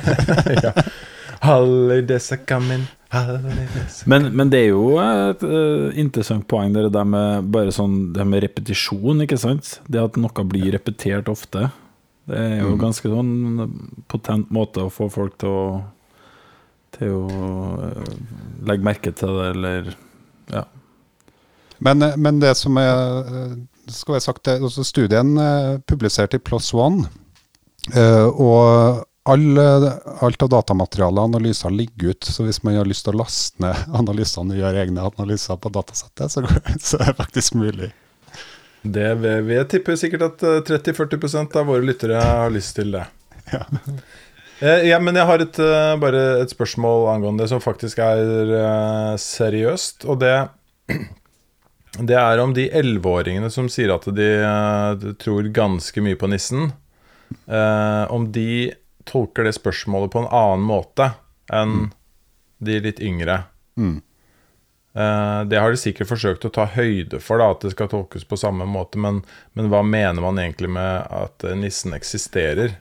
[0.64, 0.72] ja.
[1.44, 2.88] Holidays are coming,
[4.08, 8.24] Men, men det er jo et uh, interessant poeng, det der med bare sånn det
[8.26, 9.74] med repetisjon, ikke sant?
[9.88, 11.68] Det at noe blir repetert ofte.
[12.30, 12.78] Det er jo Mm.
[12.78, 13.32] ganske sånn
[14.08, 15.64] potent måte å få folk til å
[16.92, 17.28] Til å
[17.88, 18.08] eh,
[18.68, 19.86] legge merke til det, eller
[21.80, 22.90] Men, men det som er
[23.24, 23.54] eh,
[23.88, 27.08] skal være sagt, det, altså Studien er publisert i PLOS ONE.
[27.96, 29.64] eh, og alle,
[30.20, 32.26] alt av datamateriale og analyser ligger ut.
[32.26, 35.72] Så hvis man har lyst til å laste ned analysene og gjøre egne analyser på
[35.74, 36.44] datasettet, så,
[36.88, 37.92] så er det faktisk mulig.
[38.82, 43.06] Det, vi, vi tipper sikkert at eh, 30-40% av våre lyttere har lyst til det.
[43.52, 43.66] Ja.
[44.62, 48.52] Eh, ja, men jeg har et, eh, bare et spørsmål angående det som faktisk er
[48.54, 50.06] eh, seriøst.
[50.06, 50.36] Og det,
[52.10, 56.70] det er om de elleveåringene som sier at de, eh, tror ganske mye på nissen,
[57.50, 58.70] eh, om de
[59.08, 61.12] tolker det spørsmålet på en annen måte
[61.52, 61.90] enn
[62.62, 63.42] de litt yngre.
[63.76, 64.00] Mm.
[64.92, 68.24] Uh, Det har de sikkert forsøkt å ta høyde for, da, at det skal tolkes
[68.28, 69.00] på samme måte.
[69.00, 69.22] Men,
[69.58, 72.76] men hva mener man egentlig med at eh, nissen eksisterer?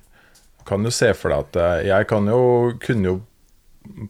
[0.68, 2.42] Kan jo se for deg at eh, Jeg kan jo,
[2.84, 3.20] kunne jo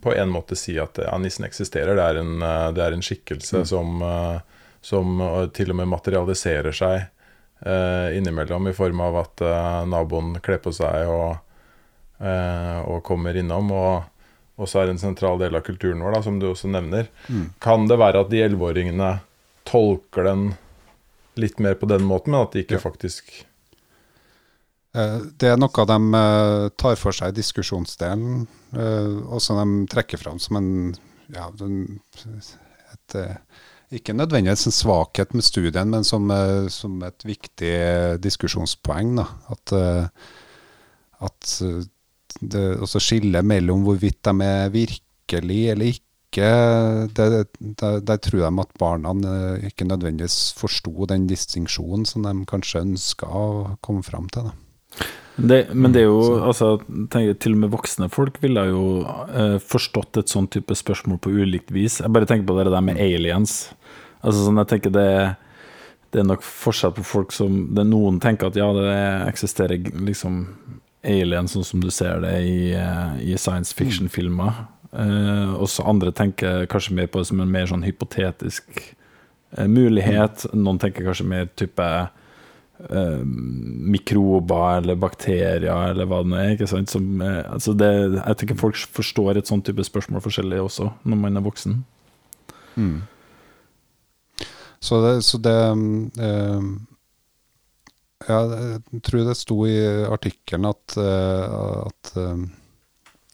[0.03, 1.95] på en måte si at ja, nissen eksisterer.
[1.95, 2.43] Det er en,
[2.75, 7.05] det er en skikkelse som, eh, som eh, til og med materialiserer seg
[7.65, 11.37] uh, innimellom i form av at uh, naboen kler på seg og,
[12.21, 13.71] og kommer innom.
[13.73, 14.03] og
[14.61, 17.07] også er en sentral del av kulturen vår, da, som du også nevner.
[17.27, 17.47] Mm.
[17.63, 19.07] Kan det være at de elleveåringene
[19.65, 20.43] tolker den
[21.41, 22.83] litt mer på den måten, men at de ikke Ja.
[22.83, 23.45] faktisk
[24.93, 29.87] Eh, Det er noe de eh, tar for seg i diskusjonsdelen, eh, og som de
[29.87, 30.95] trekker fram som en
[31.31, 33.37] ja, et, eh,
[33.91, 39.15] Ikke nødvendigvis en svakhet med studien, men som, eh, som et viktig eh, diskusjonspoeng.
[39.15, 39.25] Da.
[39.49, 40.07] At, eh,
[41.21, 41.61] at
[42.39, 46.47] det også skillet mellom hvorvidt de er virkelig eller ikke,
[47.13, 52.81] det- der tror de at barna eh, ikke nødvendigvis forsto den distinksjonen som de kanskje
[52.85, 54.51] ønska å komme fram til.
[55.37, 56.77] Det, Men det er jo altså,
[57.09, 58.81] tenker, Til og med voksne folk ville jo
[59.33, 61.99] eh, forstått et sånn type spørsmål på ulikt vis.
[62.01, 63.69] Jeg bare tenker på det der med aliens.
[64.21, 65.07] Altså sånn, jeg tenker det
[66.11, 70.41] det er nok forskjell på folk som det, Noen tenker at ja, det eksisterer liksom
[71.07, 74.65] aliens sånn som du ser det i, eh, i science fiction-filmer.
[74.91, 78.65] Eh, også andre tenker kanskje mer på det som en mer sånn hypotetisk
[79.57, 80.45] eh, mulighet.
[80.53, 86.53] Noen tenker kanskje mer type eh, mikrober eller bakterier eller hva det nå er.
[86.57, 86.91] Ikke sant?
[86.91, 91.39] Som, altså det, jeg tenker folk forstår et sånt type spørsmål forskjellig også, når man
[91.39, 91.81] er voksen.
[92.75, 93.01] Mm.
[94.81, 96.87] Så det, så det um,
[98.27, 99.77] jeg tror det sto i
[100.09, 101.55] artikkelen at, eh,
[101.87, 102.43] at eh,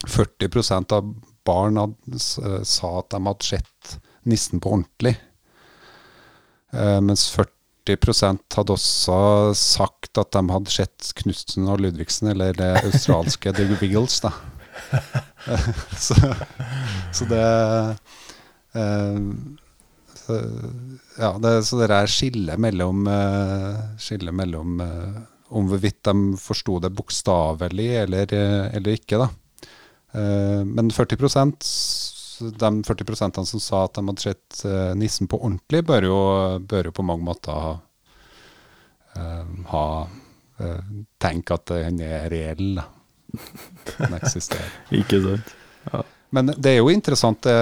[0.07, 1.13] 40 av
[1.47, 3.97] barn eh, sa at de hadde sett
[4.27, 5.15] nissen på ordentlig.
[6.73, 9.19] Eh, mens 40% hadde også
[9.57, 14.33] sagt at de hadde sett Knutsen og Ludvigsen, eller det australske The Wiggles, da.
[15.47, 15.69] Eh,
[16.07, 16.15] så,
[17.15, 17.45] så det
[18.75, 19.15] eh,
[20.27, 20.41] så,
[21.17, 23.07] ja, det, så det er skillet mellom,
[24.01, 25.17] skille mellom eh,
[25.55, 29.21] om hvorvidt de forsto det bokstavelig eller, eh, eller ikke.
[29.21, 29.29] da.
[30.11, 31.17] Eh, men 40
[32.37, 36.19] de 40% som sa at de hadde sett eh, nissen på ordentlig, bør jo,
[36.69, 37.71] bør jo på mange måter ha,
[39.15, 39.85] eh, ha
[40.59, 42.77] eh, tenke at den er reell.
[43.97, 44.69] Den eksisterer.
[45.01, 45.55] Ikke sant?
[46.35, 47.53] Men det er jo interessant, det,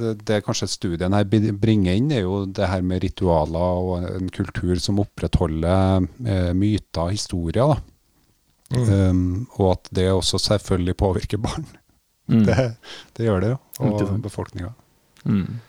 [0.00, 4.30] det, det kanskje studien her bringer inn, er jo det her med ritualer og en
[4.34, 7.76] kultur som opprettholder eh, myter og historier.
[7.76, 7.76] Da.
[8.72, 8.88] Mm.
[8.90, 9.22] Um,
[9.60, 11.68] og at det også selvfølgelig påvirker barn.
[12.30, 12.42] Mm.
[12.48, 12.56] Det,
[13.18, 14.72] det gjør det jo, og befolkninga.
[15.28, 15.60] Mm.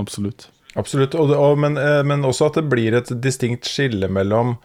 [0.00, 0.48] Absolutt.
[0.74, 1.14] Absolutt.
[1.20, 4.56] Og, det- og, men, eh, men også at det blir et distinkt skille mellom,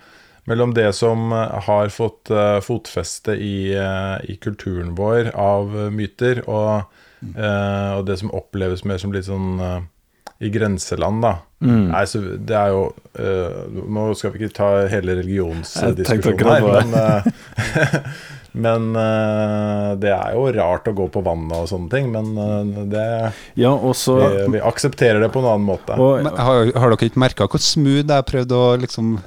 [0.49, 6.45] mellom det som eh, har fått uh, fotfeste i, uh, i kulturen vår av myter,
[6.47, 6.87] og,
[7.21, 9.79] eh, og det som oppleves mer som litt sånn uh,
[10.39, 11.33] i grenseland, da.
[11.59, 11.89] Mm.
[11.91, 12.83] Nei, så det er jo
[13.19, 16.93] uh, Nå skal vi ikke ta hele religionsdiskusjonen her, men,
[18.51, 22.11] Men uh, det er jo rart å gå på vannet og sånne ting.
[22.13, 23.07] Men uh, det,
[23.59, 25.97] Ja, også, vi, vi aksepterer det på en annen måte.
[25.97, 29.19] og, Men har, har dere ikke merka hvor smooth jeg prøvde å liksom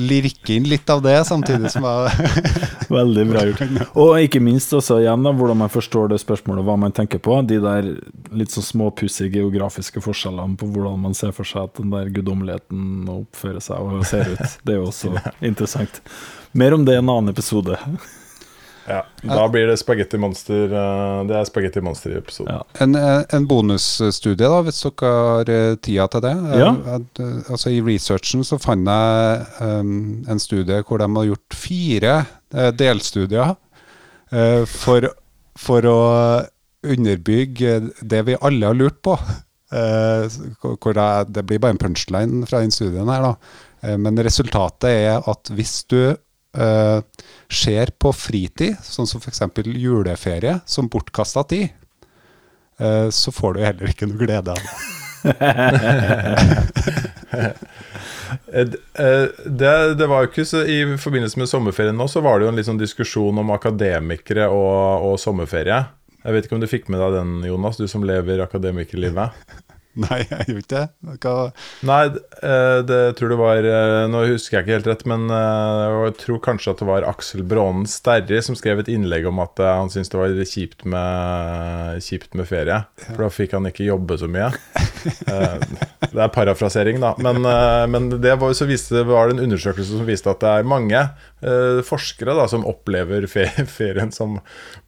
[0.00, 2.30] lirke inn litt av det, samtidig som jeg
[3.00, 3.62] Veldig bra gjort.
[4.00, 7.36] Og ikke minst også igjen da, hvordan man forstår det spørsmålet, hva man tenker på.
[7.46, 7.92] De der
[8.34, 13.10] litt sånn småpussige geografiske forskjellene på hvordan man ser for seg at den der guddommeligheten
[13.12, 14.58] oppfører seg og ser ut.
[14.64, 15.14] Det er jo også
[15.52, 16.02] interessant.
[16.52, 17.78] Mer om det i en annen episode.
[18.90, 20.64] Ja, da blir det spagetti monster.
[20.72, 22.56] eh, Det er spagetti monster i episoden.
[22.56, 22.64] Ja.
[22.82, 26.32] En, eh, en bonusstudie, da, hvis dere har eh, tida til det.
[26.58, 26.72] Ja.
[27.52, 32.14] altså I researchen så fant jeg um, en studie hvor de har gjort fire
[32.74, 33.52] delstudier
[34.32, 35.06] uh, for,
[35.54, 36.00] for å
[36.82, 39.14] underbygge det vi alle har lurt på.
[39.70, 40.26] Uh,
[40.80, 43.36] hvor det, det blir bare en punchline fra den studien her, da.
[43.86, 46.16] Uh, men resultatet er at hvis du
[46.56, 46.98] eh,
[47.50, 49.42] skjer på fritid, sånn som f.eks.
[49.76, 51.68] juleferie, som bortkasta tid,
[52.80, 54.74] eh, så får du heller ikke noe glede av det.
[58.50, 58.66] Eh,
[59.44, 62.52] Det, det var jo ikke så I forbindelse med sommerferien nå, så var det jo
[62.52, 65.80] en sånn diskusjon om akademikere og, og sommerferie.
[66.22, 69.34] Jeg vet ikke om du fikk med deg den, Jonas, du som lever akademikerlivet?
[69.98, 71.16] Nei, jeg gjorde ikke det.
[71.24, 71.32] Hva,
[71.88, 72.02] Nei,
[72.46, 76.14] eh, det tror det var eh, Nå husker jeg ikke helt rett, men eh, jeg
[76.20, 79.90] tror kanskje at det var Aksel Brånen Sterri som skrev et innlegg om at han
[79.90, 82.78] syntes det var kjipt med, kjipt med ferie.
[83.08, 84.52] For da fikk han ikke jobbe så mye.
[85.00, 87.12] Det er parafrasering, da.
[87.22, 87.42] Men,
[87.90, 91.02] men det var, så viste, var det en undersøkelse som viste at det er mange
[91.86, 94.38] forskere da, som opplever ferien som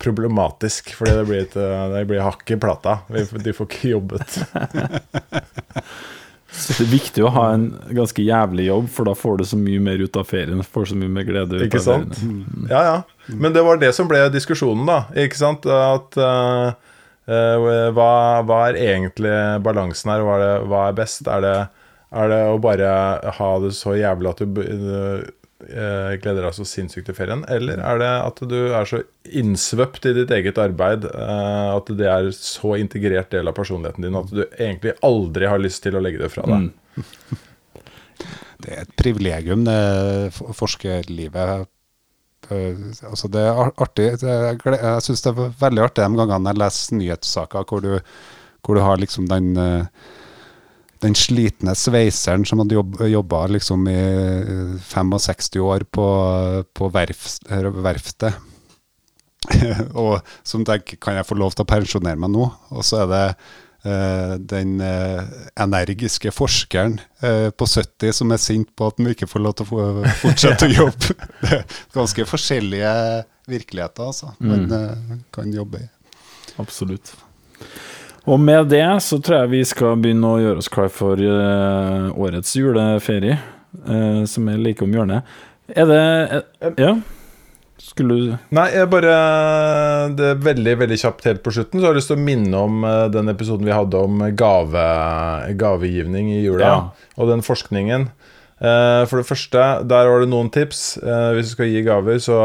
[0.02, 0.92] problematisk.
[0.98, 2.98] Fordi det blir, et, det blir hakk i plata.
[3.10, 4.40] De får ikke jobbet.
[6.52, 7.64] Så det er viktig å ha en
[7.96, 10.60] ganske jævlig jobb, for da får du så mye mer ut av ferien.
[10.62, 12.18] Får så mye mer glede ut Ikke av sant?
[12.20, 12.66] ferien.
[12.70, 13.28] Ja, ja.
[13.32, 14.98] Men det var det som ble diskusjonen, da.
[15.24, 15.64] Ikke sant?
[15.66, 16.74] At uh,
[17.32, 18.10] uh, hva,
[18.46, 19.32] hva er egentlig
[19.64, 20.26] balansen her?
[20.26, 21.24] Hva er, det, hva er best?
[21.24, 21.56] Er det,
[22.20, 22.90] er det å bare
[23.40, 25.22] ha det så jævlig at du eh,
[26.22, 27.44] gleder deg så sinnssykt til ferien?
[27.52, 32.08] Eller er det at du er så innsvøpt i ditt eget arbeid eh, at det
[32.10, 36.02] er så integrert del av personligheten din at du egentlig aldri har lyst til å
[36.02, 36.68] legge det fra deg?
[36.68, 37.42] Mm.
[38.64, 39.78] det er et privilegium, det
[40.58, 41.68] forskerlivet.
[42.50, 44.08] Eh, altså det er artig.
[44.22, 47.94] Jeg syns det er veldig artig de gangene jeg leser nyhetssaker hvor du,
[48.62, 50.10] hvor du har liksom den eh,
[51.02, 56.06] den slitne sveiseren som hadde jobb, jobba liksom i eh, 65 år på,
[56.74, 58.38] på verf, verftet.
[59.98, 62.46] og som tenker kan jeg få lov til å pensjonere meg nå?
[62.70, 63.24] Og så er det
[63.88, 65.26] uh, den uh,
[65.58, 69.66] energiske forskeren uh, på 70 som er sint på at han ikke får lov til
[69.66, 71.18] å få fortsette å jobbe.
[71.42, 71.66] Det er
[71.98, 72.94] ganske forskjellige
[73.50, 75.88] virkeligheter altså, man eh, kan jobbe i.
[76.62, 77.14] Absolutt.
[78.30, 82.12] Og med det så tror jeg vi skal begynne å gjøre oss klar for uh,
[82.14, 83.38] årets juleferie,
[83.88, 85.26] uh, som er like om hjørnet.
[85.72, 86.94] Er det uh, Ja?
[87.82, 89.14] Skulle du Nei, jeg bare
[90.14, 91.80] Det er veldig veldig kjapt helt på slutten.
[91.80, 94.84] Så har jeg lyst til å minne om den episoden vi hadde om gave,
[95.58, 96.68] gavegivning i jula.
[96.68, 97.08] Ja.
[97.18, 98.06] Og den forskningen.
[98.62, 100.84] For det første, der var det noen tips.
[101.34, 102.38] Hvis du skal gi gaver, så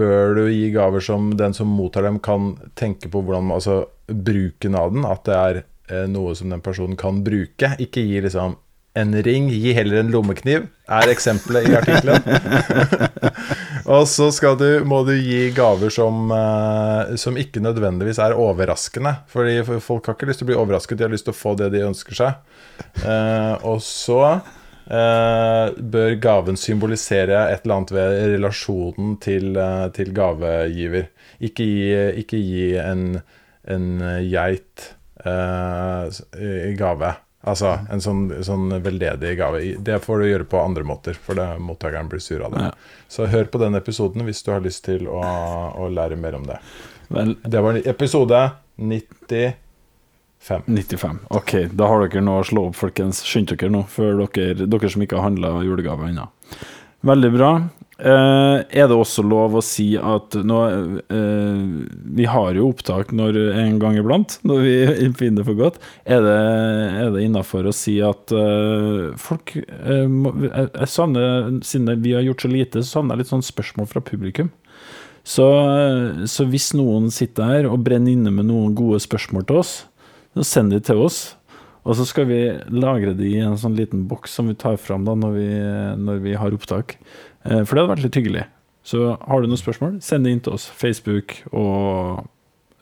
[0.00, 4.76] bør du gi gaver som den som mottar dem, kan tenke på hvordan Altså bruken
[4.78, 5.06] av den.
[5.08, 7.74] At det er eh, noe som den personen kan bruke.
[7.82, 8.58] Ikke gi liksom
[8.98, 12.24] en ring, gi heller en lommekniv, er eksempelet i artikkelen.
[13.94, 19.14] Og så du, må du gi gaver som, eh, som ikke nødvendigvis er overraskende.
[19.30, 21.54] Fordi folk har ikke lyst til å bli overrasket, de har lyst til å få
[21.58, 22.58] det de ønsker seg.
[23.06, 30.14] Eh, og så eh, bør gaven symbolisere et eller annet ved relasjonen til, eh, til
[30.16, 31.10] gavegiver.
[31.40, 31.90] Ikke gi,
[32.24, 33.06] ikke gi en,
[33.68, 33.88] en
[34.30, 34.94] geit
[35.24, 36.20] eh,
[36.70, 37.14] i gave.
[37.40, 39.62] Altså en sånn, sånn veldedig gave.
[39.80, 42.66] Det får du gjøre på andre måter, for det, mottakeren blir sur av det.
[42.68, 43.04] Ja.
[43.08, 45.22] Så hør på den episoden hvis du har lyst til å,
[45.72, 46.60] å lære mer om det.
[47.08, 48.42] Vel, Det var episode
[48.76, 49.56] 95.
[50.66, 51.18] 95.
[51.36, 53.24] Ok, da har dere noe å slå opp, folkens.
[53.28, 56.28] Skynd dere nå, før dere, dere som ikke har handla julegave ennå.
[57.08, 57.50] Veldig bra.
[58.00, 60.58] Eh, er det også lov å si at nå
[61.12, 61.64] uh,
[62.16, 64.76] Vi har jo opptak når, en gang iblant, når vi
[65.18, 65.76] finner det for godt.
[66.08, 66.38] Er det,
[67.02, 69.52] er det innafor å si at uh, folk
[70.08, 73.44] må, jeg, jeg savner, Siden vi har gjort så lite, så savner jeg litt sånn
[73.44, 74.48] spørsmål fra publikum.
[75.26, 75.44] Så,
[76.32, 79.74] så hvis noen sitter her og brenner inne med noen gode spørsmål til oss,
[80.32, 81.20] så send de til oss.
[81.84, 82.40] Og så skal vi
[82.72, 85.48] lagre de i en sånn liten boks som vi tar fram da når vi,
[86.00, 86.96] når vi har opptak.
[87.44, 88.44] Eh, For det hadde vært litt hyggelig.
[88.86, 90.66] Så har du noen spørsmål, send det inn til oss.
[90.80, 92.22] Facebook og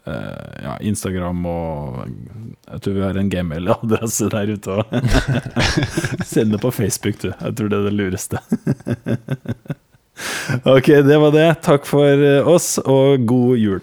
[0.07, 4.95] eh, ja, Instagram og Jeg tror vi har en gmail-adresse der ute òg.
[6.33, 7.33] send det på Facebook, du.
[7.33, 8.43] Jeg tror det er det lureste.
[10.77, 11.49] ok, det var det.
[11.67, 13.83] Takk for eh, oss, og god jul.